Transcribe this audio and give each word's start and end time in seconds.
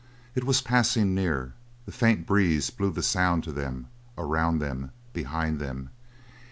It 0.33 0.45
was 0.45 0.61
passing 0.63 1.13
near; 1.13 1.53
the 1.85 1.91
faint 1.91 2.25
breeze 2.25 2.71
blew 2.71 2.89
the 2.91 3.03
sound 3.03 3.43
to 3.43 3.51
them, 3.51 3.87
around 4.17 4.57
them, 4.57 4.93
behind 5.13 5.59
them. 5.59 5.91